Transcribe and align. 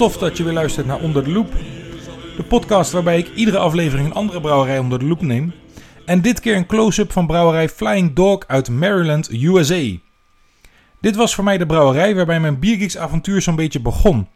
Tof 0.00 0.18
dat 0.18 0.36
je 0.36 0.44
weer 0.44 0.52
luistert 0.52 0.86
naar 0.86 1.00
Onder 1.00 1.24
de 1.24 1.30
Loep. 1.30 1.52
De 2.36 2.42
podcast 2.48 2.92
waarbij 2.92 3.18
ik 3.18 3.34
iedere 3.34 3.58
aflevering 3.58 4.06
een 4.06 4.14
andere 4.14 4.40
brouwerij 4.40 4.78
onder 4.78 4.98
de 4.98 5.04
loep 5.04 5.20
neem. 5.20 5.52
En 6.06 6.22
dit 6.22 6.40
keer 6.40 6.56
een 6.56 6.66
close-up 6.66 7.12
van 7.12 7.26
brouwerij 7.26 7.68
Flying 7.68 8.14
Dog 8.14 8.44
uit 8.46 8.68
Maryland, 8.68 9.30
USA. 9.32 9.96
Dit 11.00 11.16
was 11.16 11.34
voor 11.34 11.44
mij 11.44 11.58
de 11.58 11.66
brouwerij 11.66 12.14
waarbij 12.14 12.40
mijn 12.40 12.58
Biergeeks 12.58 12.96
avontuur 12.98 13.42
zo'n 13.42 13.56
beetje 13.56 13.80
begon. 13.80 14.28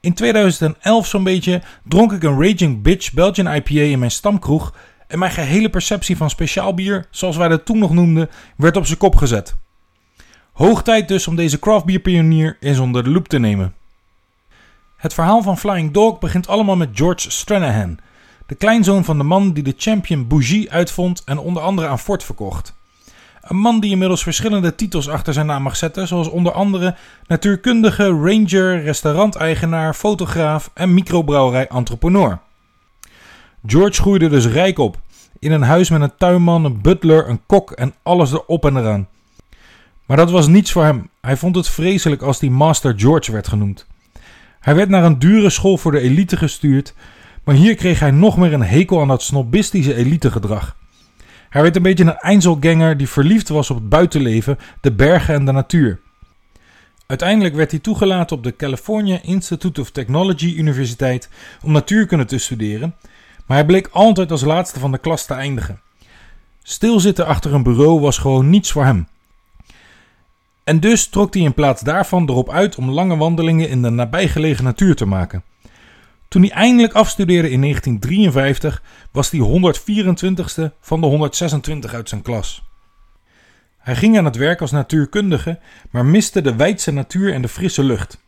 In 0.00 0.14
2011 0.14 1.06
zo'n 1.06 1.24
beetje 1.24 1.62
dronk 1.84 2.12
ik 2.12 2.22
een 2.22 2.42
Raging 2.42 2.82
Bitch 2.82 3.12
Belgian 3.12 3.54
IPA 3.54 3.80
in 3.80 3.98
mijn 3.98 4.10
stamkroeg 4.10 4.74
en 5.06 5.18
mijn 5.18 5.32
gehele 5.32 5.70
perceptie 5.70 6.16
van 6.16 6.30
speciaal 6.30 6.74
bier, 6.74 7.06
zoals 7.10 7.36
wij 7.36 7.48
dat 7.48 7.64
toen 7.64 7.78
nog 7.78 7.92
noemden, 7.92 8.30
werd 8.56 8.76
op 8.76 8.86
zijn 8.86 8.98
kop 8.98 9.16
gezet. 9.16 9.54
Hoog 10.52 10.82
tijd 10.82 11.08
dus 11.08 11.26
om 11.26 11.36
deze 11.36 11.58
craftbierpionier 11.58 12.56
eens 12.60 12.78
onder 12.78 13.04
de 13.04 13.10
loep 13.10 13.28
te 13.28 13.38
nemen. 13.38 13.80
Het 15.02 15.14
verhaal 15.14 15.42
van 15.42 15.58
Flying 15.58 15.92
Dog 15.92 16.18
begint 16.18 16.48
allemaal 16.48 16.76
met 16.76 16.88
George 16.92 17.30
Stranahan, 17.30 17.98
de 18.46 18.54
kleinzoon 18.54 19.04
van 19.04 19.18
de 19.18 19.24
man 19.24 19.52
die 19.52 19.62
de 19.62 19.74
Champion 19.76 20.26
Bougie 20.26 20.72
uitvond 20.72 21.22
en 21.24 21.38
onder 21.38 21.62
andere 21.62 21.88
aan 21.88 21.98
Ford 21.98 22.24
verkocht. 22.24 22.74
Een 23.40 23.56
man 23.56 23.80
die 23.80 23.90
inmiddels 23.90 24.22
verschillende 24.22 24.74
titels 24.74 25.08
achter 25.08 25.32
zijn 25.32 25.46
naam 25.46 25.62
mag 25.62 25.76
zetten, 25.76 26.08
zoals 26.08 26.28
onder 26.28 26.52
andere 26.52 26.96
natuurkundige, 27.26 28.06
ranger, 28.06 28.82
restauranteigenaar, 28.82 29.94
fotograaf 29.94 30.70
en 30.74 30.94
microbrouwerij-entrepreneur. 30.94 32.38
George 33.66 34.02
groeide 34.02 34.28
dus 34.28 34.46
rijk 34.46 34.78
op, 34.78 34.98
in 35.38 35.52
een 35.52 35.62
huis 35.62 35.90
met 35.90 36.00
een 36.00 36.16
tuinman, 36.16 36.64
een 36.64 36.80
butler, 36.80 37.28
een 37.28 37.46
kok 37.46 37.70
en 37.70 37.94
alles 38.02 38.32
erop 38.32 38.64
en 38.64 38.76
eraan. 38.76 39.08
Maar 40.06 40.16
dat 40.16 40.30
was 40.30 40.46
niets 40.46 40.72
voor 40.72 40.84
hem. 40.84 41.08
Hij 41.20 41.36
vond 41.36 41.56
het 41.56 41.68
vreselijk 41.68 42.22
als 42.22 42.38
die 42.38 42.50
Master 42.50 42.94
George 42.96 43.32
werd 43.32 43.48
genoemd. 43.48 43.86
Hij 44.62 44.74
werd 44.74 44.88
naar 44.88 45.04
een 45.04 45.18
dure 45.18 45.50
school 45.50 45.78
voor 45.78 45.92
de 45.92 46.00
elite 46.00 46.36
gestuurd, 46.36 46.94
maar 47.44 47.54
hier 47.54 47.74
kreeg 47.74 48.00
hij 48.00 48.10
nog 48.10 48.36
meer 48.36 48.52
een 48.52 48.62
hekel 48.62 49.00
aan 49.00 49.08
dat 49.08 49.22
snobistische 49.22 49.94
elitegedrag. 49.94 50.76
Hij 51.48 51.62
werd 51.62 51.76
een 51.76 51.82
beetje 51.82 52.04
een 52.04 52.16
Einzelganger 52.16 52.96
die 52.96 53.08
verliefd 53.08 53.48
was 53.48 53.70
op 53.70 53.76
het 53.76 53.88
buitenleven, 53.88 54.58
de 54.80 54.92
bergen 54.92 55.34
en 55.34 55.44
de 55.44 55.52
natuur. 55.52 56.00
Uiteindelijk 57.06 57.54
werd 57.54 57.70
hij 57.70 57.80
toegelaten 57.80 58.36
op 58.36 58.42
de 58.42 58.56
California 58.56 59.18
Institute 59.22 59.80
of 59.80 59.90
Technology 59.90 60.54
Universiteit 60.56 61.28
om 61.62 61.72
natuurkunde 61.72 62.24
te 62.24 62.38
studeren, 62.38 62.94
maar 63.46 63.56
hij 63.56 63.66
bleek 63.66 63.88
altijd 63.92 64.30
als 64.30 64.42
laatste 64.42 64.80
van 64.80 64.92
de 64.92 64.98
klas 64.98 65.26
te 65.26 65.34
eindigen. 65.34 65.80
Stilzitten 66.62 67.26
achter 67.26 67.54
een 67.54 67.62
bureau 67.62 68.00
was 68.00 68.18
gewoon 68.18 68.50
niets 68.50 68.72
voor 68.72 68.84
hem. 68.84 69.06
En 70.64 70.80
dus 70.80 71.06
trok 71.06 71.34
hij 71.34 71.42
in 71.42 71.54
plaats 71.54 71.82
daarvan 71.82 72.28
erop 72.28 72.50
uit 72.50 72.76
om 72.76 72.90
lange 72.90 73.16
wandelingen 73.16 73.68
in 73.68 73.82
de 73.82 73.90
nabijgelegen 73.90 74.64
natuur 74.64 74.94
te 74.94 75.06
maken. 75.06 75.42
Toen 76.28 76.42
hij 76.42 76.50
eindelijk 76.50 76.92
afstudeerde 76.92 77.50
in 77.50 77.60
1953 77.60 78.82
was 79.12 79.30
hij 79.30 79.40
124ste 79.40 80.72
van 80.80 81.00
de 81.00 81.06
126 81.06 81.94
uit 81.94 82.08
zijn 82.08 82.22
klas. 82.22 82.62
Hij 83.78 83.96
ging 83.96 84.18
aan 84.18 84.24
het 84.24 84.36
werk 84.36 84.60
als 84.60 84.70
natuurkundige, 84.70 85.58
maar 85.90 86.04
miste 86.04 86.40
de 86.40 86.56
wijdse 86.56 86.92
natuur 86.92 87.32
en 87.32 87.42
de 87.42 87.48
frisse 87.48 87.84
lucht. 87.84 88.20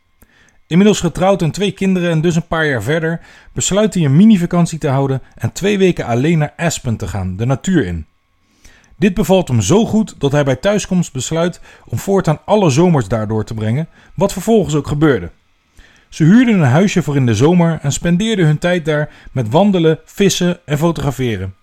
Inmiddels 0.67 0.99
getrouwd 0.99 1.41
en 1.41 1.51
twee 1.51 1.71
kinderen 1.71 2.11
en 2.11 2.21
dus 2.21 2.35
een 2.35 2.47
paar 2.47 2.67
jaar 2.67 2.83
verder, 2.83 3.19
besluit 3.53 3.93
hij 3.93 4.03
een 4.03 4.15
mini-vakantie 4.15 4.79
te 4.79 4.87
houden 4.87 5.21
en 5.35 5.51
twee 5.51 5.77
weken 5.77 6.05
alleen 6.05 6.37
naar 6.37 6.53
Aspen 6.57 6.97
te 6.97 7.07
gaan, 7.07 7.35
de 7.35 7.45
natuur 7.45 7.85
in. 7.85 8.05
Dit 8.97 9.13
bevalt 9.13 9.47
hem 9.47 9.61
zo 9.61 9.85
goed 9.85 10.15
dat 10.17 10.31
hij 10.31 10.43
bij 10.43 10.55
thuiskomst 10.55 11.13
besluit 11.13 11.61
om 11.85 11.97
voortaan 11.97 12.39
alle 12.45 12.69
zomers 12.69 13.07
daar 13.07 13.27
door 13.27 13.43
te 13.43 13.53
brengen, 13.53 13.89
wat 14.13 14.33
vervolgens 14.33 14.75
ook 14.75 14.87
gebeurde. 14.87 15.31
Ze 16.09 16.23
huurden 16.23 16.53
een 16.53 16.69
huisje 16.69 17.03
voor 17.03 17.15
in 17.15 17.25
de 17.25 17.35
zomer 17.35 17.79
en 17.81 17.91
spendeerden 17.91 18.45
hun 18.45 18.57
tijd 18.57 18.85
daar 18.85 19.09
met 19.31 19.49
wandelen, 19.49 19.99
vissen 20.05 20.59
en 20.65 20.77
fotograferen. 20.77 21.55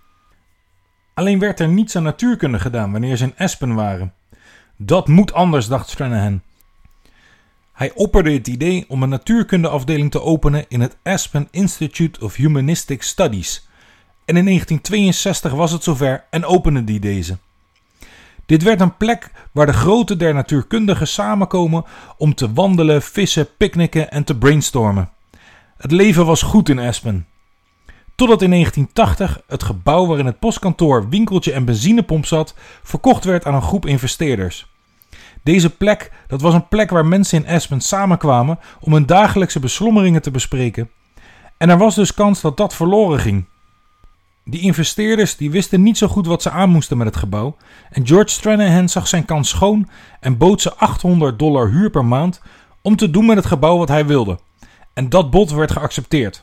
Alleen 1.15 1.38
werd 1.38 1.60
er 1.60 1.69
niets 1.69 1.97
aan 1.97 2.03
natuurkunde 2.03 2.59
gedaan 2.59 2.92
wanneer 2.92 3.16
ze 3.16 3.25
in 3.25 3.34
Aspen 3.37 3.75
waren. 3.75 4.12
Dat 4.76 5.09
moet 5.09 5.32
anders, 5.32 5.66
dacht 5.66 5.88
Stranahan. 5.88 6.42
Hij 7.72 7.92
opperde 7.94 8.32
het 8.32 8.48
idee 8.48 8.84
om 8.88 9.03
een 9.03 9.09
natuurkundeafdeling 9.09 10.10
te 10.10 10.22
openen 10.22 10.65
in 10.69 10.81
het 10.81 10.97
Aspen 11.03 11.48
Institute 11.50 12.21
of 12.21 12.34
Humanistic 12.34 13.03
Studies. 13.03 13.69
En 14.32 14.38
in 14.38 14.44
1962 14.44 15.53
was 15.53 15.72
het 15.72 15.82
zover 15.82 16.25
en 16.31 16.44
opende 16.44 16.84
die 16.84 17.00
deze. 17.00 17.38
Dit 18.47 18.62
werd 18.62 18.81
een 18.81 18.97
plek 18.97 19.31
waar 19.53 19.66
de 19.66 19.72
grote 19.72 20.16
der 20.16 20.34
natuurkundigen 20.34 21.09
samenkomen 21.09 21.84
om 22.16 22.34
te 22.34 22.53
wandelen, 22.53 23.03
vissen, 23.03 23.56
picknicken 23.56 24.10
en 24.10 24.25
te 24.25 24.38
brainstormen. 24.38 25.10
Het 25.76 25.91
leven 25.91 26.26
was 26.26 26.42
goed 26.42 26.69
in 26.69 26.78
Aspen. 26.78 27.26
Totdat 28.15 28.42
in 28.42 28.50
1980 28.50 29.42
het 29.47 29.62
gebouw 29.62 30.06
waarin 30.06 30.26
het 30.26 30.38
postkantoor, 30.38 31.09
winkeltje 31.09 31.53
en 31.53 31.65
benzinepomp 31.65 32.26
zat, 32.26 32.54
verkocht 32.82 33.25
werd 33.25 33.44
aan 33.44 33.54
een 33.54 33.62
groep 33.62 33.87
investeerders. 33.87 34.66
Deze 35.42 35.71
plek, 35.76 36.12
dat 36.26 36.41
was 36.41 36.54
een 36.54 36.69
plek 36.69 36.91
waar 36.91 37.06
mensen 37.06 37.44
in 37.44 37.54
Aspen 37.54 37.81
samenkwamen 37.81 38.59
om 38.81 38.92
hun 38.92 39.06
dagelijkse 39.06 39.60
beslommeringen 39.60 40.22
te 40.22 40.31
bespreken. 40.31 40.91
En 41.56 41.71
er 41.71 41.78
was 41.78 41.94
dus 41.94 42.15
kans 42.15 42.41
dat 42.41 42.56
dat 42.56 42.75
verloren 42.75 43.19
ging. 43.19 43.50
Die 44.44 44.60
investeerders 44.60 45.36
die 45.36 45.50
wisten 45.50 45.82
niet 45.82 45.98
zo 45.98 46.08
goed 46.08 46.26
wat 46.26 46.42
ze 46.42 46.50
aan 46.50 46.70
moesten 46.70 46.97
met 46.97 47.06
het 47.06 47.16
gebouw 47.16 47.56
en 47.91 48.06
George 48.06 48.28
Stranahan 48.28 48.88
zag 48.88 49.08
zijn 49.08 49.25
kans 49.25 49.48
schoon 49.48 49.88
en 50.20 50.36
bood 50.36 50.60
ze 50.60 50.75
800 50.75 51.38
dollar 51.38 51.70
huur 51.70 51.91
per 51.91 52.04
maand 52.04 52.41
om 52.80 52.97
te 52.97 53.10
doen 53.10 53.26
met 53.26 53.36
het 53.36 53.47
gebouw 53.47 53.78
wat 53.78 53.88
hij 53.88 54.06
wilde. 54.06 54.38
En 54.92 55.08
dat 55.08 55.30
bod 55.30 55.50
werd 55.50 55.72
geaccepteerd. 55.72 56.42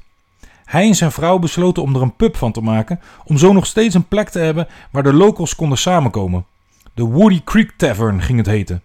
Hij 0.66 0.88
en 0.88 0.96
zijn 0.96 1.12
vrouw 1.12 1.40
besloten 1.40 1.84
om 1.84 1.96
er 1.96 2.02
een 2.02 2.16
pub 2.16 2.38
van 2.38 2.52
te 2.52 2.62
maken, 2.62 3.00
om 3.26 3.38
zo 3.38 3.54
nog 3.54 3.66
steeds 3.66 3.96
een 3.96 4.08
plek 4.08 4.30
te 4.30 4.40
hebben 4.40 4.68
waar 4.92 5.04
de 5.04 5.14
locals 5.14 5.56
konden 5.56 5.78
samenkomen. 5.78 6.46
De 6.94 7.04
Woody 7.04 7.42
Creek 7.44 7.72
Tavern 7.78 8.22
ging 8.22 8.38
het 8.38 8.48
heten. 8.48 8.84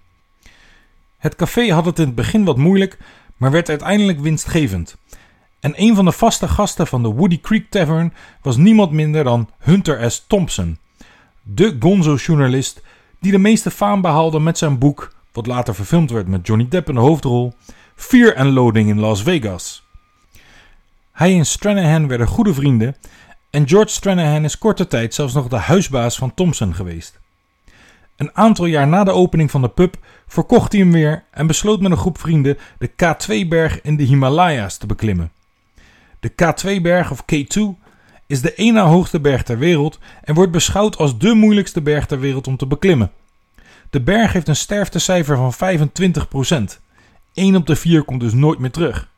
Het 1.18 1.34
café 1.34 1.72
had 1.72 1.84
het 1.84 1.98
in 1.98 2.06
het 2.06 2.14
begin 2.14 2.44
wat 2.44 2.56
moeilijk, 2.56 2.98
maar 3.36 3.50
werd 3.50 3.68
uiteindelijk 3.68 4.20
winstgevend. 4.20 4.96
En 5.64 5.72
een 5.76 5.94
van 5.94 6.04
de 6.04 6.12
vaste 6.12 6.48
gasten 6.48 6.86
van 6.86 7.02
de 7.02 7.08
Woody 7.08 7.40
Creek 7.40 7.70
Tavern 7.70 8.12
was 8.42 8.56
niemand 8.56 8.90
minder 8.90 9.24
dan 9.24 9.48
Hunter 9.58 10.10
S. 10.10 10.24
Thompson, 10.26 10.78
de 11.42 11.76
gonzo-journalist 11.78 12.82
die 13.20 13.32
de 13.32 13.38
meeste 13.38 13.70
faam 13.70 14.00
behaalde 14.00 14.40
met 14.40 14.58
zijn 14.58 14.78
boek, 14.78 15.14
wat 15.32 15.46
later 15.46 15.74
verfilmd 15.74 16.10
werd 16.10 16.28
met 16.28 16.46
Johnny 16.46 16.68
Depp 16.68 16.88
in 16.88 16.94
de 16.94 17.00
hoofdrol, 17.00 17.52
Fear 17.94 18.36
and 18.36 18.52
Loading 18.52 18.88
in 18.88 19.00
Las 19.00 19.22
Vegas. 19.22 19.86
Hij 21.12 21.36
en 21.36 21.46
Stranahan 21.46 22.08
werden 22.08 22.26
goede 22.26 22.54
vrienden 22.54 22.96
en 23.50 23.68
George 23.68 23.92
Stranahan 23.92 24.44
is 24.44 24.58
korte 24.58 24.86
tijd 24.86 25.14
zelfs 25.14 25.34
nog 25.34 25.48
de 25.48 25.56
huisbaas 25.56 26.16
van 26.16 26.34
Thompson 26.34 26.74
geweest. 26.74 27.20
Een 28.16 28.30
aantal 28.36 28.66
jaar 28.66 28.88
na 28.88 29.04
de 29.04 29.12
opening 29.12 29.50
van 29.50 29.62
de 29.62 29.68
pub 29.68 29.96
verkocht 30.26 30.72
hij 30.72 30.80
hem 30.80 30.92
weer 30.92 31.24
en 31.30 31.46
besloot 31.46 31.80
met 31.80 31.90
een 31.90 31.96
groep 31.96 32.18
vrienden 32.18 32.58
de 32.78 32.90
K2-berg 32.90 33.80
in 33.80 33.96
de 33.96 34.02
Himalaya's 34.04 34.76
te 34.76 34.86
beklimmen. 34.86 35.33
De 36.24 36.30
K2-berg 36.30 37.10
of 37.10 37.22
K2 37.22 37.60
is 38.26 38.40
de 38.40 38.54
één 38.54 38.74
na 38.74 38.84
hoogste 38.84 39.20
berg 39.20 39.42
ter 39.42 39.58
wereld 39.58 39.98
en 40.22 40.34
wordt 40.34 40.52
beschouwd 40.52 40.96
als 40.96 41.18
de 41.18 41.34
moeilijkste 41.34 41.82
berg 41.82 42.06
ter 42.06 42.20
wereld 42.20 42.46
om 42.46 42.56
te 42.56 42.66
beklimmen. 42.66 43.12
De 43.90 44.00
berg 44.00 44.32
heeft 44.32 44.48
een 44.48 44.56
sterftecijfer 44.56 45.36
van 45.36 45.78
25%. 46.72 46.80
1 47.34 47.56
op 47.56 47.66
de 47.66 47.76
4 47.76 48.02
komt 48.02 48.20
dus 48.20 48.32
nooit 48.32 48.58
meer 48.58 48.70
terug. 48.70 49.08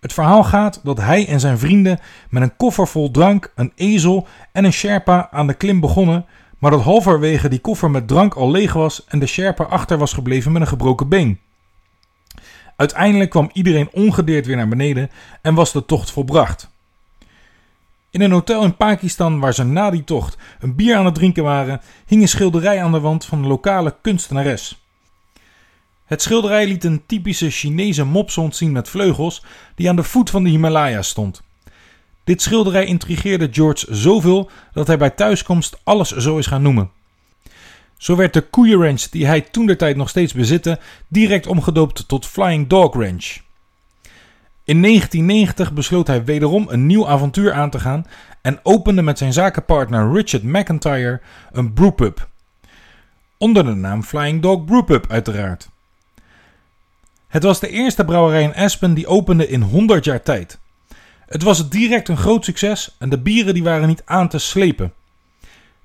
Het 0.00 0.12
verhaal 0.12 0.44
gaat 0.44 0.80
dat 0.82 0.98
hij 0.98 1.28
en 1.28 1.40
zijn 1.40 1.58
vrienden 1.58 1.98
met 2.30 2.42
een 2.42 2.56
koffer 2.56 2.86
vol 2.86 3.10
drank, 3.10 3.52
een 3.54 3.72
ezel 3.74 4.26
en 4.52 4.64
een 4.64 4.72
sherpa 4.72 5.28
aan 5.30 5.46
de 5.46 5.54
klim 5.54 5.80
begonnen, 5.80 6.24
maar 6.58 6.70
dat 6.70 6.82
halverwege 6.82 7.48
die 7.48 7.58
koffer 7.60 7.90
met 7.90 8.08
drank 8.08 8.34
al 8.34 8.50
leeg 8.50 8.72
was 8.72 9.04
en 9.04 9.18
de 9.18 9.26
sherpa 9.26 9.64
achter 9.64 9.98
was 9.98 10.12
gebleven 10.12 10.52
met 10.52 10.62
een 10.62 10.68
gebroken 10.68 11.08
been. 11.08 11.40
Uiteindelijk 12.76 13.30
kwam 13.30 13.50
iedereen 13.52 13.88
ongedeerd 13.92 14.46
weer 14.46 14.56
naar 14.56 14.68
beneden 14.68 15.10
en 15.42 15.54
was 15.54 15.72
de 15.72 15.86
tocht 15.86 16.10
volbracht. 16.10 16.70
In 18.10 18.20
een 18.20 18.30
hotel 18.30 18.64
in 18.64 18.76
Pakistan 18.76 19.40
waar 19.40 19.54
ze 19.54 19.64
na 19.64 19.90
die 19.90 20.04
tocht 20.04 20.36
een 20.60 20.74
bier 20.74 20.96
aan 20.96 21.04
het 21.04 21.14
drinken 21.14 21.42
waren, 21.42 21.80
hing 22.06 22.22
een 22.22 22.28
schilderij 22.28 22.82
aan 22.82 22.92
de 22.92 23.00
wand 23.00 23.24
van 23.24 23.38
een 23.38 23.46
lokale 23.46 23.94
kunstenares. 24.02 24.84
Het 26.04 26.22
schilderij 26.22 26.66
liet 26.66 26.84
een 26.84 27.02
typische 27.06 27.50
Chinese 27.50 28.04
mopshond 28.04 28.56
zien 28.56 28.72
met 28.72 28.88
vleugels 28.88 29.44
die 29.74 29.88
aan 29.88 29.96
de 29.96 30.02
voet 30.02 30.30
van 30.30 30.44
de 30.44 30.50
Himalaya 30.50 31.02
stond. 31.02 31.42
Dit 32.24 32.42
schilderij 32.42 32.84
intrigeerde 32.84 33.48
George 33.50 33.86
zoveel 33.94 34.50
dat 34.72 34.86
hij 34.86 34.98
bij 34.98 35.10
thuiskomst 35.10 35.80
alles 35.84 36.10
zo 36.10 36.38
is 36.38 36.46
gaan 36.46 36.62
noemen. 36.62 36.90
Zo 37.96 38.16
werd 38.16 38.32
de 38.32 38.40
koeienranch 38.40 39.02
die 39.02 39.26
hij 39.26 39.40
toen 39.40 39.66
de 39.66 39.76
tijd 39.76 39.96
nog 39.96 40.08
steeds 40.08 40.32
bezitte 40.32 40.78
direct 41.08 41.46
omgedoopt 41.46 42.08
tot 42.08 42.26
Flying 42.26 42.68
Dog 42.68 42.94
Ranch. 42.94 43.44
In 44.64 44.82
1990 44.82 45.72
besloot 45.72 46.06
hij 46.06 46.24
wederom 46.24 46.66
een 46.68 46.86
nieuw 46.86 47.08
avontuur 47.08 47.52
aan 47.52 47.70
te 47.70 47.80
gaan 47.80 48.06
en 48.42 48.60
opende 48.62 49.02
met 49.02 49.18
zijn 49.18 49.32
zakenpartner 49.32 50.12
Richard 50.12 50.42
McIntyre 50.42 51.20
een 51.52 51.72
brewpub. 51.72 52.28
Onder 53.38 53.64
de 53.64 53.74
naam 53.74 54.02
Flying 54.02 54.42
Dog 54.42 54.64
Brewpub 54.64 55.10
uiteraard. 55.10 55.68
Het 57.28 57.42
was 57.42 57.60
de 57.60 57.68
eerste 57.68 58.04
brouwerij 58.04 58.42
in 58.42 58.54
Aspen 58.54 58.94
die 58.94 59.06
opende 59.06 59.48
in 59.48 59.62
100 59.62 60.04
jaar 60.04 60.22
tijd. 60.22 60.58
Het 61.26 61.42
was 61.42 61.68
direct 61.68 62.08
een 62.08 62.16
groot 62.16 62.44
succes 62.44 62.96
en 62.98 63.08
de 63.08 63.18
bieren 63.18 63.54
die 63.54 63.62
waren 63.62 63.88
niet 63.88 64.02
aan 64.04 64.28
te 64.28 64.38
slepen. 64.38 64.92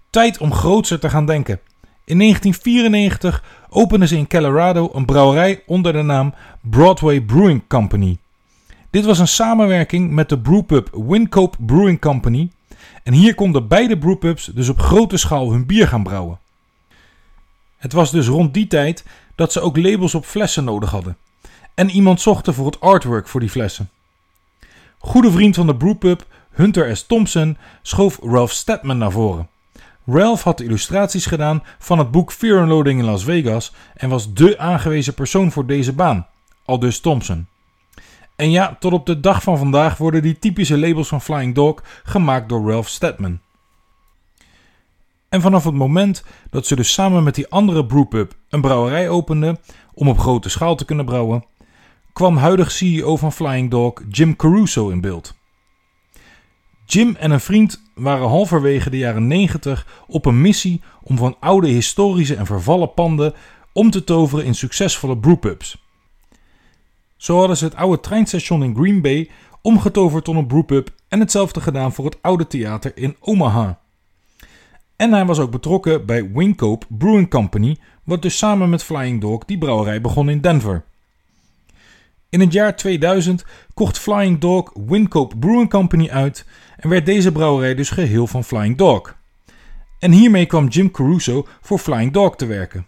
Tijd 0.09 0.37
om 0.37 0.53
grootser 0.53 0.99
te 0.99 1.09
gaan 1.09 1.25
denken. 1.25 1.59
In 2.03 2.17
1994 2.17 3.43
openden 3.69 4.07
ze 4.07 4.17
in 4.17 4.27
Colorado 4.27 4.89
een 4.93 5.05
brouwerij 5.05 5.63
onder 5.65 5.93
de 5.93 6.01
naam 6.01 6.33
Broadway 6.61 7.21
Brewing 7.21 7.63
Company. 7.67 8.17
Dit 8.89 9.05
was 9.05 9.19
een 9.19 9.27
samenwerking 9.27 10.11
met 10.11 10.29
de 10.29 10.39
brewpub 10.39 10.89
Wincope 11.07 11.57
Brewing 11.65 12.01
Company 12.01 12.49
en 13.03 13.13
hier 13.13 13.35
konden 13.35 13.67
beide 13.67 13.97
brewpubs 13.97 14.45
dus 14.45 14.69
op 14.69 14.79
grote 14.79 15.17
schaal 15.17 15.51
hun 15.51 15.65
bier 15.65 15.87
gaan 15.87 16.03
brouwen. 16.03 16.39
Het 17.77 17.93
was 17.93 18.11
dus 18.11 18.27
rond 18.27 18.53
die 18.53 18.67
tijd 18.67 19.05
dat 19.35 19.51
ze 19.51 19.59
ook 19.59 19.77
labels 19.77 20.15
op 20.15 20.25
flessen 20.25 20.63
nodig 20.63 20.91
hadden 20.91 21.17
en 21.73 21.89
iemand 21.89 22.21
zochten 22.21 22.53
voor 22.53 22.65
het 22.65 22.79
artwork 22.79 23.27
voor 23.27 23.39
die 23.39 23.49
flessen. 23.49 23.89
Goede 24.97 25.31
vriend 25.31 25.55
van 25.55 25.67
de 25.67 25.75
brewpub, 25.75 26.25
Hunter 26.51 26.97
S. 26.97 27.05
Thompson, 27.05 27.57
schoof 27.81 28.19
Ralph 28.23 28.51
Stedman 28.51 28.97
naar 28.97 29.11
voren. 29.11 29.49
Ralph 30.05 30.43
had 30.43 30.59
illustraties 30.59 31.25
gedaan 31.25 31.63
van 31.79 31.99
het 31.99 32.11
boek 32.11 32.31
Fear 32.31 32.71
and 32.71 32.87
in 32.87 33.03
Las 33.03 33.23
Vegas 33.23 33.73
en 33.95 34.09
was 34.09 34.33
dé 34.33 34.57
aangewezen 34.57 35.13
persoon 35.13 35.51
voor 35.51 35.65
deze 35.65 35.93
baan, 35.93 36.27
aldus 36.65 36.99
Thompson. 36.99 37.47
En 38.35 38.51
ja, 38.51 38.77
tot 38.79 38.93
op 38.93 39.05
de 39.05 39.19
dag 39.19 39.43
van 39.43 39.57
vandaag 39.57 39.97
worden 39.97 40.21
die 40.21 40.39
typische 40.39 40.77
labels 40.77 41.07
van 41.07 41.21
Flying 41.21 41.55
Dog 41.55 41.83
gemaakt 42.03 42.49
door 42.49 42.71
Ralph 42.71 42.87
Stedman. 42.87 43.39
En 45.29 45.41
vanaf 45.41 45.63
het 45.63 45.73
moment 45.73 46.23
dat 46.49 46.65
ze 46.65 46.75
dus 46.75 46.93
samen 46.93 47.23
met 47.23 47.35
die 47.35 47.49
andere 47.49 47.85
brewpub 47.85 48.33
een 48.49 48.61
brouwerij 48.61 49.09
openden 49.09 49.57
om 49.93 50.07
op 50.07 50.19
grote 50.19 50.49
schaal 50.49 50.75
te 50.75 50.85
kunnen 50.85 51.05
brouwen, 51.05 51.45
kwam 52.13 52.37
huidig 52.37 52.71
CEO 52.71 53.17
van 53.17 53.33
Flying 53.33 53.69
Dog 53.69 53.93
Jim 54.09 54.35
Caruso 54.35 54.89
in 54.89 55.01
beeld. 55.01 55.39
Jim 56.93 57.15
en 57.15 57.31
een 57.31 57.39
vriend 57.39 57.81
waren 57.95 58.27
halverwege 58.27 58.89
de 58.89 58.97
jaren 58.97 59.27
90 59.27 60.03
op 60.07 60.25
een 60.25 60.41
missie 60.41 60.81
om 61.03 61.17
van 61.17 61.35
oude 61.39 61.67
historische 61.67 62.35
en 62.35 62.45
vervallen 62.45 62.93
panden 62.93 63.33
om 63.73 63.89
te 63.89 64.03
toveren 64.03 64.45
in 64.45 64.55
succesvolle 64.55 65.17
brewpubs. 65.17 65.77
Zo 67.17 67.37
hadden 67.37 67.57
ze 67.57 67.65
het 67.65 67.75
oude 67.75 67.99
treinstation 67.99 68.63
in 68.63 68.75
Green 68.75 69.01
Bay 69.01 69.29
omgetoverd 69.61 70.23
tot 70.23 70.35
een 70.35 70.47
brewpub 70.47 70.89
en 71.07 71.19
hetzelfde 71.19 71.61
gedaan 71.61 71.93
voor 71.93 72.05
het 72.05 72.17
oude 72.21 72.47
theater 72.47 72.91
in 72.95 73.15
Omaha. 73.19 73.79
En 74.95 75.11
hij 75.11 75.25
was 75.25 75.39
ook 75.39 75.51
betrokken 75.51 76.05
bij 76.05 76.31
Wincope 76.31 76.85
Brewing 76.89 77.29
Company, 77.29 77.77
wat 78.03 78.21
dus 78.21 78.37
samen 78.37 78.69
met 78.69 78.83
Flying 78.83 79.21
Dog 79.21 79.45
die 79.45 79.57
brouwerij 79.57 80.01
begon 80.01 80.29
in 80.29 80.41
Denver. 80.41 80.83
In 82.31 82.39
het 82.39 82.53
jaar 82.53 82.75
2000 82.75 83.45
kocht 83.73 83.99
Flying 83.99 84.39
Dog 84.39 84.71
Wincope 84.85 85.37
Brewing 85.37 85.69
Company 85.69 86.09
uit 86.09 86.45
en 86.81 86.89
werd 86.89 87.05
deze 87.05 87.31
brouwerij 87.31 87.75
dus 87.75 87.89
geheel 87.89 88.27
van 88.27 88.43
Flying 88.43 88.77
Dog. 88.77 89.15
En 89.99 90.11
hiermee 90.11 90.45
kwam 90.45 90.67
Jim 90.67 90.91
Caruso 90.91 91.47
voor 91.61 91.79
Flying 91.79 92.13
Dog 92.13 92.35
te 92.35 92.45
werken. 92.45 92.85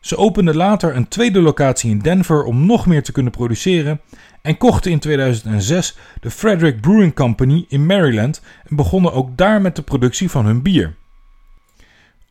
Ze 0.00 0.16
openden 0.16 0.56
later 0.56 0.96
een 0.96 1.08
tweede 1.08 1.40
locatie 1.40 1.90
in 1.90 1.98
Denver 1.98 2.44
om 2.44 2.66
nog 2.66 2.86
meer 2.86 3.02
te 3.02 3.12
kunnen 3.12 3.32
produceren 3.32 4.00
en 4.42 4.56
kochten 4.56 4.90
in 4.90 4.98
2006 4.98 5.96
de 6.20 6.30
Frederick 6.30 6.80
Brewing 6.80 7.14
Company 7.14 7.64
in 7.68 7.86
Maryland 7.86 8.42
en 8.64 8.76
begonnen 8.76 9.12
ook 9.12 9.36
daar 9.36 9.60
met 9.60 9.76
de 9.76 9.82
productie 9.82 10.30
van 10.30 10.46
hun 10.46 10.62
bier. 10.62 10.94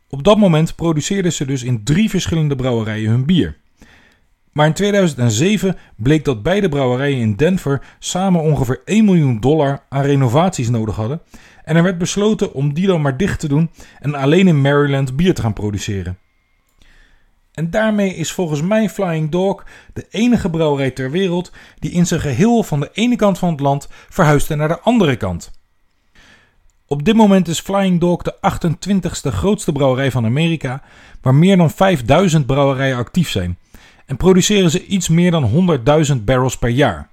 Op 0.09 0.23
dat 0.23 0.37
moment 0.37 0.75
produceerden 0.75 1.33
ze 1.33 1.45
dus 1.45 1.63
in 1.63 1.83
drie 1.83 2.09
verschillende 2.09 2.55
brouwerijen 2.55 3.09
hun 3.09 3.25
bier. 3.25 3.57
Maar 4.55 4.67
in 4.67 4.73
2007 4.73 5.77
bleek 5.95 6.25
dat 6.25 6.43
beide 6.43 6.69
brouwerijen 6.69 7.19
in 7.19 7.35
Denver 7.35 7.81
samen 7.99 8.41
ongeveer 8.41 8.81
1 8.85 9.05
miljoen 9.05 9.39
dollar 9.39 9.83
aan 9.89 10.01
renovaties 10.01 10.69
nodig 10.69 10.95
hadden. 10.95 11.21
En 11.63 11.75
er 11.75 11.83
werd 11.83 11.97
besloten 11.97 12.53
om 12.53 12.73
die 12.73 12.87
dan 12.87 13.01
maar 13.01 13.17
dicht 13.17 13.39
te 13.39 13.47
doen 13.47 13.69
en 13.99 14.15
alleen 14.15 14.47
in 14.47 14.61
Maryland 14.61 15.15
bier 15.15 15.33
te 15.33 15.41
gaan 15.41 15.53
produceren. 15.53 16.17
En 17.51 17.69
daarmee 17.69 18.15
is 18.15 18.31
volgens 18.31 18.61
mij 18.61 18.89
Flying 18.89 19.31
Dog 19.31 19.63
de 19.93 20.05
enige 20.09 20.49
brouwerij 20.49 20.91
ter 20.91 21.11
wereld 21.11 21.51
die 21.79 21.91
in 21.91 22.07
zijn 22.07 22.21
geheel 22.21 22.63
van 22.63 22.79
de 22.79 22.89
ene 22.93 23.15
kant 23.15 23.39
van 23.39 23.49
het 23.49 23.59
land 23.59 23.87
verhuisde 24.09 24.55
naar 24.55 24.67
de 24.67 24.79
andere 24.79 25.15
kant. 25.15 25.51
Op 26.87 27.05
dit 27.05 27.15
moment 27.15 27.47
is 27.47 27.59
Flying 27.59 27.99
Dog 27.99 28.21
de 28.21 28.35
28ste 28.35 29.31
grootste 29.31 29.71
brouwerij 29.71 30.11
van 30.11 30.25
Amerika, 30.25 30.81
waar 31.21 31.35
meer 31.35 31.57
dan 31.57 31.71
5000 31.71 32.45
brouwerijen 32.45 32.97
actief 32.97 33.29
zijn 33.29 33.57
en 34.05 34.17
produceren 34.17 34.71
ze 34.71 34.85
iets 34.85 35.09
meer 35.09 35.31
dan 35.31 35.69
100.000 36.17 36.23
barrels 36.23 36.57
per 36.57 36.69
jaar. 36.69 37.09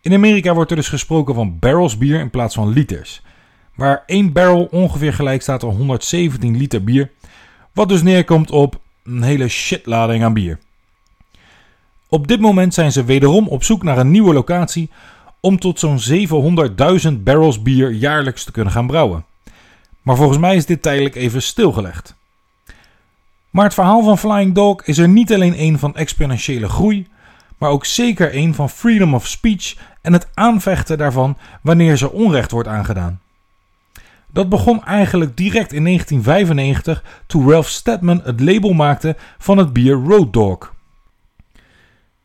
In 0.00 0.12
Amerika 0.12 0.54
wordt 0.54 0.70
er 0.70 0.76
dus 0.76 0.88
gesproken 0.88 1.34
van 1.34 1.58
barrels 1.58 1.98
bier 1.98 2.20
in 2.20 2.30
plaats 2.30 2.54
van 2.54 2.68
liters, 2.68 3.22
waar 3.74 4.02
1 4.06 4.32
barrel 4.32 4.64
ongeveer 4.70 5.12
gelijk 5.12 5.42
staat 5.42 5.64
aan 5.64 5.70
117 5.70 6.56
liter 6.56 6.84
bier, 6.84 7.10
wat 7.72 7.88
dus 7.88 8.02
neerkomt 8.02 8.50
op 8.50 8.80
een 9.04 9.22
hele 9.22 9.48
shitlading 9.48 10.24
aan 10.24 10.34
bier. 10.34 10.58
Op 12.08 12.28
dit 12.28 12.40
moment 12.40 12.74
zijn 12.74 12.92
ze 12.92 13.04
wederom 13.04 13.48
op 13.48 13.64
zoek 13.64 13.82
naar 13.82 13.98
een 13.98 14.10
nieuwe 14.10 14.34
locatie 14.34 14.90
om 15.40 15.58
tot 15.58 15.78
zo'n 15.78 15.98
700.000 17.08 17.12
barrels 17.22 17.62
bier 17.62 17.90
jaarlijks 17.90 18.44
te 18.44 18.52
kunnen 18.52 18.72
gaan 18.72 18.86
brouwen. 18.86 19.24
Maar 20.02 20.16
volgens 20.16 20.38
mij 20.38 20.56
is 20.56 20.66
dit 20.66 20.82
tijdelijk 20.82 21.14
even 21.14 21.42
stilgelegd. 21.42 22.14
Maar 23.54 23.64
het 23.64 23.74
verhaal 23.74 24.02
van 24.02 24.18
Flying 24.18 24.54
Dog 24.54 24.82
is 24.82 24.98
er 24.98 25.08
niet 25.08 25.32
alleen 25.32 25.60
een 25.62 25.78
van 25.78 25.96
exponentiële 25.96 26.68
groei, 26.68 27.08
maar 27.58 27.70
ook 27.70 27.84
zeker 27.84 28.36
een 28.36 28.54
van 28.54 28.70
freedom 28.70 29.14
of 29.14 29.26
speech 29.26 29.76
en 30.02 30.12
het 30.12 30.28
aanvechten 30.34 30.98
daarvan 30.98 31.36
wanneer 31.62 31.96
ze 31.96 32.12
onrecht 32.12 32.50
wordt 32.50 32.68
aangedaan. 32.68 33.20
Dat 34.32 34.48
begon 34.48 34.84
eigenlijk 34.84 35.36
direct 35.36 35.72
in 35.72 35.84
1995 35.84 37.04
toen 37.26 37.50
Ralph 37.50 37.68
Steadman 37.68 38.20
het 38.24 38.40
label 38.40 38.72
maakte 38.72 39.16
van 39.38 39.58
het 39.58 39.72
bier 39.72 39.94
Road 39.94 40.32
Dog. 40.32 40.74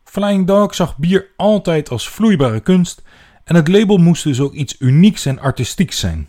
Flying 0.04 0.48
Dog 0.48 0.76
zag 0.76 0.98
bier 0.98 1.28
altijd 1.38 1.90
als 1.90 2.10
vloeibare 2.10 2.60
kunst 2.60 3.02
en 3.44 3.56
het 3.56 3.68
label 3.68 3.98
moest 3.98 4.24
dus 4.24 4.40
ook 4.40 4.54
iets 4.54 4.76
unieks 4.80 5.26
en 5.26 5.40
artistieks 5.40 6.00
zijn. 6.00 6.28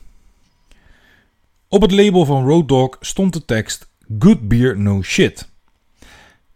Op 1.68 1.82
het 1.82 1.92
label 1.92 2.24
van 2.24 2.46
Road 2.46 2.68
Dog 2.68 2.96
stond 3.00 3.32
de 3.32 3.44
tekst 3.44 3.89
Good 4.18 4.48
beer, 4.48 4.78
no 4.78 5.02
shit. 5.02 5.48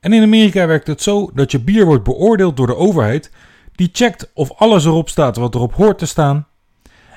En 0.01 0.13
in 0.13 0.23
Amerika 0.23 0.67
werkt 0.67 0.87
het 0.87 1.03
zo 1.03 1.31
dat 1.35 1.51
je 1.51 1.61
bier 1.61 1.85
wordt 1.85 2.05
beoordeeld 2.05 2.57
door 2.57 2.67
de 2.67 2.77
overheid, 2.77 3.31
die 3.75 3.91
checkt 3.93 4.31
of 4.35 4.53
alles 4.53 4.85
erop 4.85 5.09
staat 5.09 5.37
wat 5.37 5.55
erop 5.55 5.75
hoort 5.75 5.99
te 5.99 6.07
staan. 6.07 6.47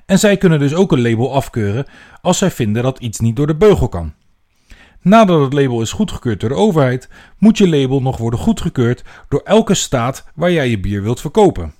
En 0.05 0.19
zij 0.19 0.37
kunnen 0.37 0.59
dus 0.59 0.73
ook 0.73 0.91
een 0.91 1.01
label 1.01 1.33
afkeuren 1.33 1.85
als 2.21 2.37
zij 2.37 2.51
vinden 2.51 2.83
dat 2.83 2.99
iets 2.99 3.19
niet 3.19 3.35
door 3.35 3.47
de 3.47 3.55
beugel 3.55 3.89
kan. 3.89 4.13
Nadat 5.01 5.41
het 5.41 5.53
label 5.53 5.81
is 5.81 5.91
goedgekeurd 5.91 6.39
door 6.39 6.49
de 6.49 6.55
overheid, 6.55 7.09
moet 7.37 7.57
je 7.57 7.69
label 7.69 8.01
nog 8.01 8.17
worden 8.17 8.39
goedgekeurd 8.39 9.03
door 9.29 9.41
elke 9.43 9.73
staat 9.73 10.25
waar 10.35 10.51
jij 10.51 10.69
je 10.69 10.79
bier 10.79 11.03
wilt 11.03 11.21
verkopen. 11.21 11.73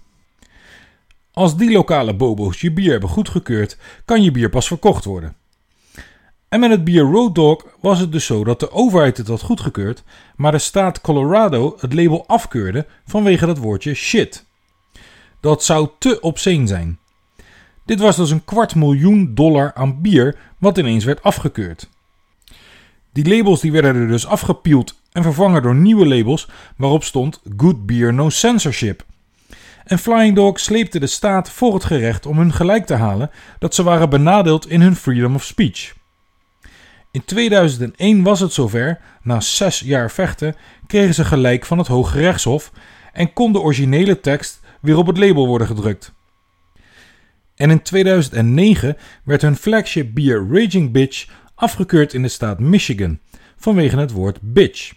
Als 1.32 1.58
die 1.58 1.72
lokale 1.72 2.16
bobo's 2.16 2.62
je 2.62 2.74
bier 2.74 2.92
hebben 2.92 3.10
goedgekeurd, 3.10 3.78
kan 4.06 4.24
je 4.24 4.32
bier 4.32 4.50
pas 4.50 4.68
verkocht 4.68 5.06
worden. 5.06 5.36
En 6.50 6.60
met 6.60 6.70
het 6.70 6.84
bier 6.84 7.04
Road 7.04 7.36
Dog 7.36 7.66
was 7.80 8.00
het 8.00 8.12
dus 8.12 8.26
zo 8.26 8.44
dat 8.44 8.60
de 8.60 8.72
overheid 8.72 9.18
het 9.18 9.28
had 9.28 9.42
goedgekeurd, 9.42 10.04
maar 10.36 10.52
de 10.52 10.58
staat 10.58 11.02
Colorado 11.02 11.76
het 11.80 11.94
label 11.94 12.28
afkeurde 12.28 12.86
vanwege 13.06 13.46
dat 13.46 13.58
woordje 13.58 13.94
shit. 13.94 14.46
Dat 15.42 15.64
zou 15.64 15.90
te 16.00 16.22
obscene 16.22 16.68
zijn. 16.68 17.00
Dit 17.86 18.00
was 18.00 18.16
dus 18.16 18.32
een 18.32 18.46
kwart 18.46 18.76
miljoen 18.76 19.36
dollar 19.36 19.74
aan 19.74 20.02
bier 20.02 20.38
wat 20.58 20.78
ineens 20.78 21.04
werd 21.04 21.24
afgekeurd. 21.24 21.90
Die 23.14 23.30
labels 23.36 23.62
die 23.62 23.72
werden 23.72 24.02
er 24.02 24.08
dus 24.08 24.28
afgepield 24.28 25.02
en 25.12 25.24
vervangen 25.24 25.62
door 25.62 25.76
nieuwe 25.76 26.08
labels 26.08 26.48
waarop 26.78 27.04
stond 27.04 27.42
Good 27.58 27.86
Beer 27.86 28.14
No 28.14 28.30
Censorship. 28.30 29.06
En 29.84 30.00
Flying 30.00 30.36
Dog 30.36 30.60
sleepte 30.60 31.00
de 31.00 31.08
staat 31.08 31.50
voor 31.50 31.74
het 31.74 31.84
gerecht 31.84 32.26
om 32.26 32.38
hun 32.38 32.54
gelijk 32.54 32.86
te 32.86 32.96
halen 32.96 33.32
dat 33.60 33.76
ze 33.76 33.84
waren 33.84 34.10
benadeeld 34.10 34.70
in 34.70 34.82
hun 34.82 34.96
freedom 34.96 35.36
of 35.36 35.44
speech. 35.44 35.97
In 37.18 37.26
2001 37.26 38.24
was 38.24 38.40
het 38.40 38.54
zover, 38.54 39.00
na 39.22 39.40
zes 39.40 39.80
jaar 39.80 40.12
vechten, 40.12 40.56
kregen 40.88 41.14
ze 41.14 41.26
gelijk 41.26 41.66
van 41.66 41.78
het 41.78 41.88
Hoge 41.88 42.20
Rechtshof 42.20 42.72
en 43.14 43.34
kon 43.34 43.54
de 43.54 43.60
originele 43.60 44.20
tekst 44.20 44.60
weer 44.82 44.98
op 44.98 45.08
het 45.08 45.18
label 45.18 45.48
worden 45.48 45.68
gedrukt. 45.68 46.14
En 47.56 47.70
in 47.70 47.82
2009 47.82 48.98
werd 49.24 49.42
hun 49.42 49.56
flagship 49.56 50.14
bier 50.14 50.48
Raging 50.52 50.92
Bitch 50.92 51.28
afgekeurd 51.56 52.14
in 52.14 52.22
de 52.22 52.28
staat 52.28 52.60
Michigan 52.60 53.20
vanwege 53.56 53.98
het 53.98 54.12
woord 54.12 54.38
bitch. 54.42 54.94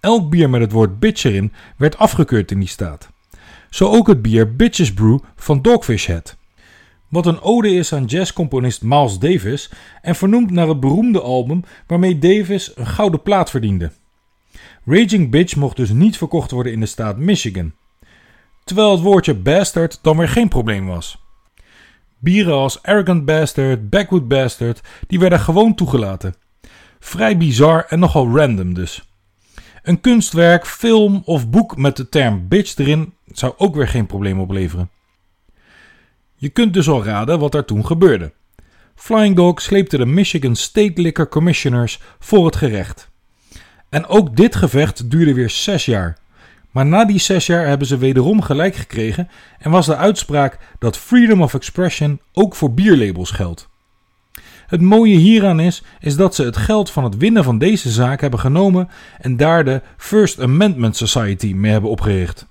Elk 0.00 0.30
bier 0.30 0.50
met 0.50 0.60
het 0.60 0.72
woord 0.72 0.98
bitch 0.98 1.24
erin 1.24 1.52
werd 1.76 1.98
afgekeurd 1.98 2.50
in 2.50 2.58
die 2.58 2.68
staat. 2.68 3.10
Zo 3.70 3.88
ook 3.88 4.06
het 4.06 4.22
bier 4.22 4.56
Bitches 4.56 4.92
Brew 4.92 5.18
van 5.36 5.62
Dogfish 5.62 6.06
Head. 6.06 6.38
Wat 7.10 7.26
een 7.26 7.40
ode 7.40 7.70
is 7.70 7.92
aan 7.92 8.04
jazzcomponist 8.04 8.82
Miles 8.82 9.18
Davis 9.18 9.70
en 10.02 10.14
vernoemd 10.14 10.50
naar 10.50 10.68
het 10.68 10.80
beroemde 10.80 11.20
album 11.20 11.64
waarmee 11.86 12.18
Davis 12.18 12.72
een 12.74 12.86
gouden 12.86 13.22
plaat 13.22 13.50
verdiende. 13.50 13.90
Raging 14.84 15.30
Bitch 15.30 15.56
mocht 15.56 15.76
dus 15.76 15.90
niet 15.90 16.16
verkocht 16.16 16.50
worden 16.50 16.72
in 16.72 16.80
de 16.80 16.86
staat 16.86 17.16
Michigan. 17.16 17.72
Terwijl 18.64 18.90
het 18.90 19.00
woordje 19.00 19.34
bastard 19.34 19.98
dan 20.02 20.16
weer 20.16 20.28
geen 20.28 20.48
probleem 20.48 20.86
was. 20.86 21.18
Bieren 22.18 22.54
als 22.54 22.82
Arrogant 22.82 23.24
Bastard, 23.24 23.90
Backwood 23.90 24.28
Bastard, 24.28 24.80
die 25.06 25.18
werden 25.18 25.40
gewoon 25.40 25.74
toegelaten. 25.74 26.34
Vrij 26.98 27.36
bizar 27.36 27.84
en 27.88 27.98
nogal 27.98 28.36
random 28.36 28.74
dus. 28.74 29.08
Een 29.82 30.00
kunstwerk, 30.00 30.66
film 30.66 31.22
of 31.24 31.48
boek 31.48 31.76
met 31.76 31.96
de 31.96 32.08
term 32.08 32.48
bitch 32.48 32.76
erin 32.76 33.12
zou 33.26 33.54
ook 33.56 33.74
weer 33.74 33.88
geen 33.88 34.06
probleem 34.06 34.40
opleveren. 34.40 34.90
Je 36.40 36.48
kunt 36.48 36.74
dus 36.74 36.88
al 36.88 37.04
raden 37.04 37.38
wat 37.38 37.54
er 37.54 37.64
toen 37.64 37.86
gebeurde. 37.86 38.32
Flying 38.94 39.36
Dog 39.36 39.60
sleepte 39.60 39.96
de 39.96 40.06
Michigan 40.06 40.56
State 40.56 41.00
Liquor 41.00 41.28
Commissioners 41.28 42.00
voor 42.18 42.46
het 42.46 42.56
gerecht. 42.56 43.10
En 43.88 44.06
ook 44.06 44.36
dit 44.36 44.56
gevecht 44.56 45.10
duurde 45.10 45.34
weer 45.34 45.50
zes 45.50 45.84
jaar. 45.84 46.18
Maar 46.70 46.86
na 46.86 47.04
die 47.04 47.18
zes 47.18 47.46
jaar 47.46 47.66
hebben 47.66 47.86
ze 47.86 47.98
wederom 47.98 48.42
gelijk 48.42 48.74
gekregen 48.74 49.28
en 49.58 49.70
was 49.70 49.86
de 49.86 49.96
uitspraak 49.96 50.58
dat 50.78 50.96
freedom 50.96 51.42
of 51.42 51.54
expression 51.54 52.20
ook 52.32 52.54
voor 52.54 52.74
bierlabels 52.74 53.30
geldt. 53.30 53.68
Het 54.66 54.80
mooie 54.80 55.16
hieraan 55.16 55.60
is, 55.60 55.82
is 56.00 56.16
dat 56.16 56.34
ze 56.34 56.44
het 56.44 56.56
geld 56.56 56.90
van 56.90 57.04
het 57.04 57.16
winnen 57.16 57.44
van 57.44 57.58
deze 57.58 57.90
zaak 57.90 58.20
hebben 58.20 58.40
genomen 58.40 58.88
en 59.18 59.36
daar 59.36 59.64
de 59.64 59.82
First 59.96 60.40
Amendment 60.40 60.96
Society 60.96 61.52
mee 61.52 61.72
hebben 61.72 61.90
opgericht. 61.90 62.49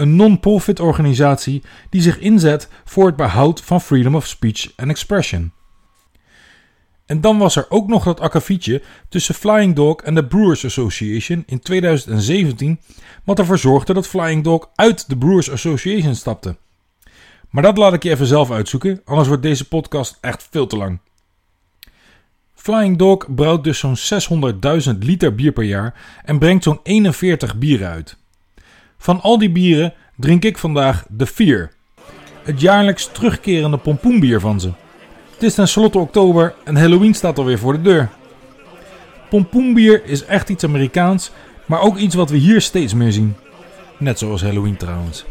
Een 0.00 0.16
non-profit 0.16 0.80
organisatie 0.80 1.62
die 1.90 2.02
zich 2.02 2.18
inzet 2.18 2.68
voor 2.84 3.06
het 3.06 3.16
behoud 3.16 3.60
van 3.60 3.80
freedom 3.80 4.14
of 4.14 4.26
speech 4.26 4.72
and 4.76 4.90
expression. 4.90 5.52
En 7.06 7.20
dan 7.20 7.38
was 7.38 7.56
er 7.56 7.66
ook 7.68 7.88
nog 7.88 8.04
dat 8.04 8.20
akkefietje 8.20 8.82
tussen 9.08 9.34
Flying 9.34 9.74
Dog 9.74 9.96
en 10.02 10.14
de 10.14 10.26
Brewers 10.26 10.64
Association 10.64 11.42
in 11.46 11.60
2017, 11.60 12.80
wat 13.24 13.38
ervoor 13.38 13.58
zorgde 13.58 13.94
dat 13.94 14.06
Flying 14.06 14.44
Dog 14.44 14.70
uit 14.74 15.08
de 15.08 15.16
Brewers 15.16 15.50
Association 15.50 16.14
stapte. 16.14 16.56
Maar 17.50 17.62
dat 17.62 17.78
laat 17.78 17.92
ik 17.92 18.02
je 18.02 18.10
even 18.10 18.26
zelf 18.26 18.50
uitzoeken, 18.50 19.00
anders 19.04 19.28
wordt 19.28 19.42
deze 19.42 19.68
podcast 19.68 20.18
echt 20.20 20.48
veel 20.50 20.66
te 20.66 20.76
lang. 20.76 21.00
Flying 22.54 22.98
Dog 22.98 23.34
brouwt 23.34 23.64
dus 23.64 23.78
zo'n 23.78 23.96
600.000 24.92 24.98
liter 24.98 25.34
bier 25.34 25.52
per 25.52 25.64
jaar 25.64 26.20
en 26.24 26.38
brengt 26.38 26.64
zo'n 26.64 26.80
41 26.82 27.58
bieren 27.58 27.88
uit. 27.88 28.18
Van 29.02 29.20
al 29.20 29.38
die 29.38 29.50
bieren 29.50 29.94
drink 30.16 30.44
ik 30.44 30.58
vandaag 30.58 31.04
de 31.08 31.26
Vier, 31.26 31.72
het 32.42 32.60
jaarlijks 32.60 33.08
terugkerende 33.12 33.76
pompoenbier 33.76 34.40
van 34.40 34.60
ze. 34.60 34.70
Het 35.32 35.42
is 35.42 35.54
tenslotte 35.54 35.98
oktober 35.98 36.54
en 36.64 36.76
Halloween 36.76 37.14
staat 37.14 37.38
alweer 37.38 37.58
voor 37.58 37.72
de 37.72 37.82
deur. 37.82 38.08
Pompoenbier 39.28 40.04
is 40.04 40.24
echt 40.24 40.48
iets 40.48 40.64
Amerikaans, 40.64 41.30
maar 41.66 41.80
ook 41.80 41.96
iets 41.96 42.14
wat 42.14 42.30
we 42.30 42.36
hier 42.36 42.60
steeds 42.60 42.94
meer 42.94 43.12
zien. 43.12 43.36
Net 43.98 44.18
zoals 44.18 44.42
Halloween 44.42 44.76
trouwens. 44.76 45.24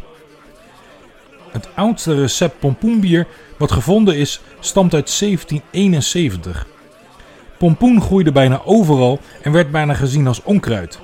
Het 1.52 1.68
oudste 1.76 2.16
recept 2.16 2.60
pompoenbier 2.60 3.28
wat 3.58 3.72
gevonden 3.72 4.16
is, 4.18 4.42
stamt 4.60 4.94
uit 4.94 5.20
1771. 5.20 6.68
Pompoen 7.58 8.02
groeide 8.02 8.32
bijna 8.32 8.62
overal 8.66 9.20
en 9.42 9.52
werd 9.52 9.72
bijna 9.72 9.94
gezien 9.94 10.28
als 10.28 10.44
onkruid. 10.44 11.00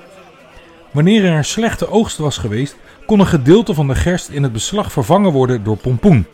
Wanneer 0.96 1.24
er 1.24 1.36
een 1.36 1.44
slechte 1.44 1.90
oogst 1.90 2.16
was 2.16 2.38
geweest, 2.38 2.76
kon 3.06 3.20
een 3.20 3.26
gedeelte 3.26 3.74
van 3.74 3.86
de 3.86 3.94
gerst 3.94 4.28
in 4.28 4.42
het 4.42 4.52
beslag 4.52 4.92
vervangen 4.92 5.32
worden 5.32 5.64
door 5.64 5.76
pompoen. 5.76 6.26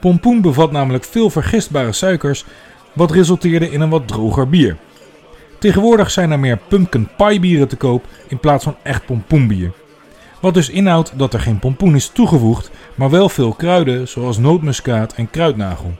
Pompoen 0.00 0.40
bevat 0.40 0.72
namelijk 0.72 1.04
veel 1.04 1.30
vergistbare 1.30 1.92
suikers, 1.92 2.44
wat 2.92 3.10
resulteerde 3.10 3.70
in 3.70 3.80
een 3.80 3.90
wat 3.90 4.08
droger 4.08 4.48
bier. 4.48 4.76
Tegenwoordig 5.58 6.10
zijn 6.10 6.30
er 6.30 6.38
meer 6.38 6.58
pumpkin 6.68 7.08
pie 7.16 7.40
bieren 7.40 7.68
te 7.68 7.76
koop 7.76 8.04
in 8.28 8.38
plaats 8.38 8.64
van 8.64 8.76
echt 8.82 9.06
pompoenbier. 9.06 9.72
Wat 10.40 10.54
dus 10.54 10.70
inhoudt 10.70 11.12
dat 11.16 11.34
er 11.34 11.40
geen 11.40 11.58
pompoen 11.58 11.94
is 11.94 12.08
toegevoegd, 12.08 12.70
maar 12.94 13.10
wel 13.10 13.28
veel 13.28 13.52
kruiden 13.52 14.08
zoals 14.08 14.38
nootmuskaat 14.38 15.14
en 15.14 15.30
kruidnagel. 15.30 15.94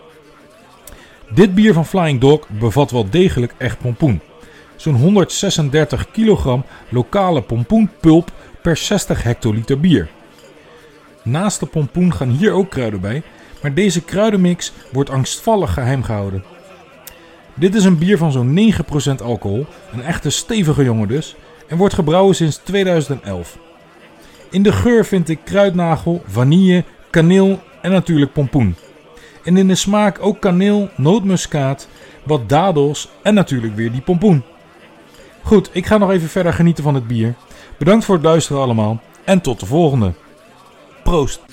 Dit 1.31 1.55
bier 1.55 1.73
van 1.73 1.87
Flying 1.87 2.21
Dog 2.21 2.49
bevat 2.49 2.91
wel 2.91 3.11
degelijk 3.11 3.55
echt 3.57 3.79
pompoen. 3.79 4.21
Zo'n 4.77 4.95
136 4.95 6.11
kilogram 6.11 6.65
lokale 6.89 7.43
pompoenpulp 7.43 8.33
per 8.63 8.77
60 8.77 9.23
hectoliter 9.23 9.81
bier. 9.81 10.09
Naast 11.23 11.61
de 11.61 11.67
pompoen 11.67 12.15
gaan 12.15 12.31
hier 12.31 12.53
ook 12.53 12.71
kruiden 12.71 13.01
bij, 13.01 13.23
maar 13.63 13.75
deze 13.75 14.05
kruidenmix 14.05 14.73
wordt 14.93 15.11
angstvallig 15.11 15.73
geheim 15.73 16.03
gehouden. 16.03 16.45
Dit 17.55 17.75
is 17.75 17.85
een 17.85 17.99
bier 17.99 18.19
van 18.19 18.33
zo'n 18.33 18.73
9% 19.19 19.23
alcohol, 19.23 19.67
een 19.93 20.03
echte 20.03 20.31
stevige 20.31 20.85
jongen 20.85 21.09
dus, 21.09 21.37
en 21.69 21.77
wordt 21.77 21.95
gebrouwen 21.95 22.35
sinds 22.35 22.57
2011. 22.57 23.59
In 24.51 24.63
de 24.63 24.73
geur 24.73 25.05
vind 25.05 25.29
ik 25.29 25.39
kruidnagel, 25.45 26.23
vanille, 26.27 26.85
kaneel 27.11 27.63
en 27.83 27.91
natuurlijk 27.91 28.33
pompoen. 28.33 28.77
En 29.45 29.57
in 29.57 29.69
de 29.69 29.75
smaak 29.75 30.19
ook 30.21 30.41
kaneel, 30.41 30.89
nootmuskaat, 30.97 31.89
wat 32.23 32.49
dadels 32.49 33.09
en 33.23 33.35
natuurlijk 33.35 33.77
weer 33.77 33.93
die 33.93 34.01
pompoen. 34.01 34.43
Goed, 35.47 35.71
ik 35.73 35.87
ga 35.87 35.99
nog 35.99 36.11
even 36.11 36.29
verder 36.29 36.53
genieten 36.53 36.85
van 36.85 36.95
het 36.95 37.07
bier. 37.07 37.35
Bedankt 37.79 38.05
voor 38.05 38.15
het 38.15 38.25
luisteren 38.25 38.63
allemaal 38.63 39.01
en 39.25 39.41
tot 39.41 39.61
de 39.61 39.67
volgende. 39.67 40.13
Proost! 41.05 41.46